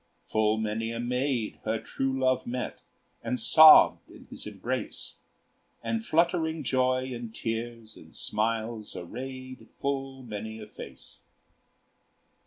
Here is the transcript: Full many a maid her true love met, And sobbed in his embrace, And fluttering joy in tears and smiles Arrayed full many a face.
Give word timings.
Full 0.25 0.57
many 0.57 0.91
a 0.91 0.99
maid 0.99 1.59
her 1.63 1.77
true 1.79 2.19
love 2.19 2.47
met, 2.47 2.81
And 3.21 3.39
sobbed 3.39 4.09
in 4.09 4.25
his 4.31 4.47
embrace, 4.47 5.17
And 5.83 6.03
fluttering 6.03 6.63
joy 6.63 7.13
in 7.13 7.31
tears 7.31 7.95
and 7.97 8.15
smiles 8.15 8.95
Arrayed 8.95 9.67
full 9.79 10.23
many 10.23 10.59
a 10.59 10.65
face. 10.65 11.19